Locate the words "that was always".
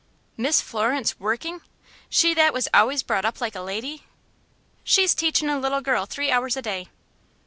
2.33-3.03